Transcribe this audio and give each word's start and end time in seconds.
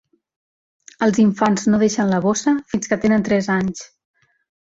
Els 1.07 1.19
infants 1.23 1.65
no 1.73 1.81
deixen 1.83 2.09
la 2.13 2.21
bossa 2.25 2.53
fins 2.73 2.91
que 2.93 2.99
tenen 3.05 3.27
tres 3.27 3.51
anys. 3.59 3.85